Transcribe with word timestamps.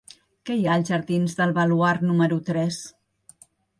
Què 0.49 0.55
hi 0.59 0.63
ha 0.69 0.77
als 0.79 0.87
jardins 0.93 1.37
del 1.41 1.53
Baluard 1.59 2.07
número 2.13 2.41
tres? 2.49 2.81